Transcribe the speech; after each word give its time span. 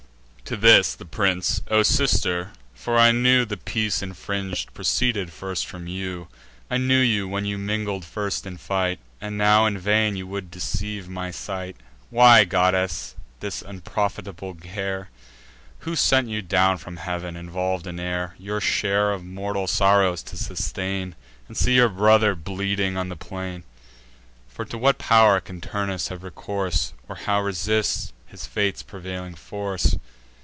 To 0.51 0.57
this, 0.57 0.95
the 0.95 1.05
prince: 1.05 1.61
"O 1.69 1.81
sister—for 1.81 2.97
I 2.97 3.13
knew 3.13 3.45
The 3.45 3.55
peace 3.55 4.01
infring'd 4.03 4.73
proceeded 4.73 5.31
first 5.31 5.65
from 5.65 5.87
you; 5.87 6.27
I 6.69 6.75
knew 6.75 6.99
you, 6.99 7.25
when 7.25 7.45
you 7.45 7.57
mingled 7.57 8.03
first 8.03 8.45
in 8.45 8.57
fight; 8.57 8.99
And 9.21 9.37
now 9.37 9.65
in 9.65 9.77
vain 9.77 10.17
you 10.17 10.27
would 10.27 10.51
deceive 10.51 11.07
my 11.07 11.31
sight— 11.31 11.77
Why, 12.09 12.43
goddess, 12.43 13.15
this 13.39 13.61
unprofitable 13.61 14.55
care? 14.55 15.09
Who 15.87 15.95
sent 15.95 16.27
you 16.27 16.41
down 16.41 16.79
from 16.79 16.97
heav'n, 16.97 17.37
involv'd 17.37 17.87
in 17.87 17.97
air, 17.97 18.35
Your 18.37 18.59
share 18.59 19.13
of 19.13 19.23
mortal 19.23 19.67
sorrows 19.67 20.21
to 20.23 20.35
sustain, 20.35 21.15
And 21.47 21.55
see 21.55 21.75
your 21.75 21.87
brother 21.87 22.35
bleeding 22.35 22.97
on 22.97 23.07
the 23.07 23.15
plain? 23.15 23.63
For 24.49 24.65
to 24.65 24.77
what 24.77 24.97
pow'r 24.97 25.39
can 25.39 25.61
Turnus 25.61 26.09
have 26.09 26.23
recourse, 26.23 26.91
Or 27.07 27.15
how 27.15 27.39
resist 27.39 28.11
his 28.27 28.45
fate's 28.45 28.83
prevailing 28.83 29.35
force? 29.35 29.95